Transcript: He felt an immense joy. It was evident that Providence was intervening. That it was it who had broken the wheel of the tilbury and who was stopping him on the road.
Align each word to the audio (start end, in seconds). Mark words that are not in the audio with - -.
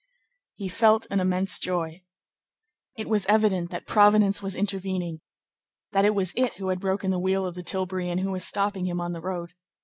He 0.55 0.67
felt 0.67 1.05
an 1.11 1.19
immense 1.19 1.59
joy. 1.59 2.01
It 2.97 3.07
was 3.07 3.27
evident 3.27 3.69
that 3.69 3.85
Providence 3.85 4.41
was 4.41 4.55
intervening. 4.55 5.21
That 5.91 6.05
it 6.05 6.15
was 6.15 6.33
it 6.35 6.55
who 6.55 6.69
had 6.69 6.79
broken 6.79 7.11
the 7.11 7.19
wheel 7.19 7.45
of 7.45 7.53
the 7.53 7.61
tilbury 7.61 8.09
and 8.09 8.19
who 8.19 8.31
was 8.31 8.43
stopping 8.43 8.87
him 8.87 8.99
on 8.99 9.11
the 9.11 9.21
road. 9.21 9.53